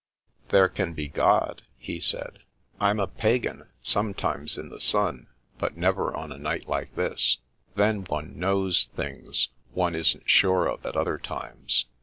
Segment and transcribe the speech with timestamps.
[0.49, 2.39] •'There can be God," he said.
[2.79, 5.27] "Tm a pagan 1 66 The Princess Passes sometimes in the sun,
[5.59, 7.37] but never on a night like this.
[7.75, 11.85] Then one knows things one isn't sure of at other times.